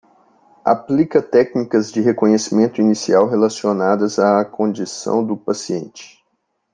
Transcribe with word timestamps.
Aplica 0.65 1.21
técnicas 1.21 1.91
de 1.91 2.01
reconhecimento 2.01 2.81
inicial 2.81 3.27
relacionadas 3.27 4.17
à 4.17 4.43
condição 4.43 5.23
do 5.23 5.37
paciente. 5.37 6.23